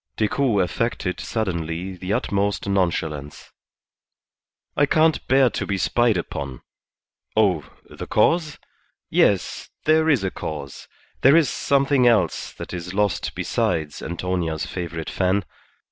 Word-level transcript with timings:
Decoud 0.17 0.61
affected 0.63 1.19
suddenly 1.19 1.95
the 1.95 2.11
utmost 2.11 2.67
nonchalance. 2.67 3.51
"I 4.75 4.87
can't 4.87 5.27
bear 5.27 5.51
to 5.51 5.67
be 5.67 5.77
spied 5.77 6.17
upon. 6.17 6.61
Oh, 7.37 7.71
the 7.87 8.07
cause? 8.07 8.57
Yes, 9.11 9.69
there 9.85 10.09
is 10.09 10.23
a 10.23 10.31
cause; 10.31 10.87
there 11.21 11.35
is 11.35 11.49
something 11.51 12.07
else 12.07 12.51
that 12.53 12.73
is 12.73 12.95
lost 12.95 13.35
besides 13.35 14.01
Antonia's 14.01 14.65
favourite 14.65 15.07
fan. 15.11 15.45